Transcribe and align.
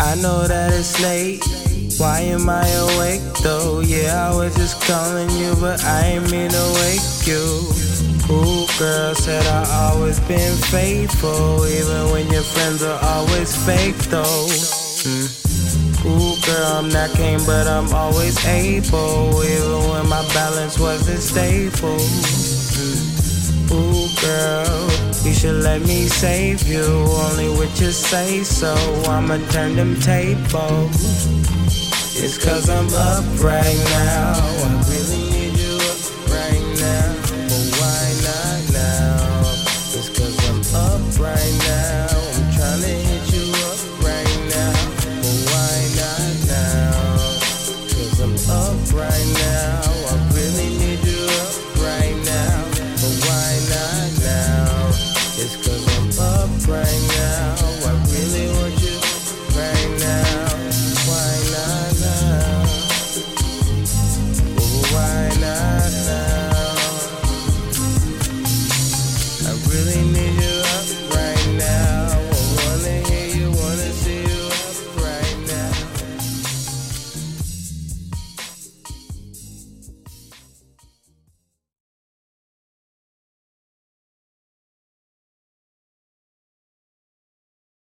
I 0.00 0.14
know 0.16 0.48
that 0.48 0.72
it's 0.72 0.98
late. 1.02 1.44
Why 2.00 2.20
am 2.20 2.48
I 2.48 2.66
awake 2.66 3.20
though? 3.42 3.80
Yeah, 3.80 4.30
I 4.30 4.34
was 4.34 4.56
just 4.56 4.80
calling 4.88 5.28
you, 5.36 5.54
but 5.60 5.84
I 5.84 6.16
ain't 6.16 6.30
mean 6.30 6.48
to 6.48 6.66
wake 6.80 7.26
you. 7.28 7.68
Ooh, 8.32 8.64
girl 8.78 9.14
said 9.14 9.44
I 9.46 9.92
always 9.92 10.18
been 10.20 10.56
faithful, 10.72 11.66
even 11.66 12.10
when 12.12 12.32
your 12.32 12.42
friends 12.42 12.82
are 12.82 12.98
always 13.02 13.54
fake 13.66 13.98
though. 14.08 14.46
Mm. 15.04 15.28
Ooh, 16.06 16.46
girl, 16.46 16.66
I'm 16.78 16.88
not 16.88 17.10
king, 17.10 17.38
but 17.44 17.66
I'm 17.66 17.92
always 17.92 18.42
able, 18.46 19.44
even 19.44 19.90
when 19.90 20.08
my 20.08 20.26
balance 20.32 20.78
wasn't 20.78 21.20
stable. 21.20 21.98
Mm. 21.98 23.09
You 25.22 25.34
should 25.34 25.62
let 25.62 25.82
me 25.82 26.08
save 26.08 26.66
you, 26.66 26.82
only 26.82 27.48
with 27.50 27.80
your 27.80 27.92
say 27.92 28.42
so. 28.42 28.74
I'ma 29.06 29.36
turn 29.50 29.76
them 29.76 29.94
tables. 30.00 30.96
It's 32.22 32.42
cause 32.42 32.68
I'm 32.68 32.88
up 32.88 33.24
right 33.42 33.76
now. 33.90 34.34
I 34.34 34.84
really 34.88 35.29
really 69.68 70.02
need 70.12 70.42
you. 70.42 70.49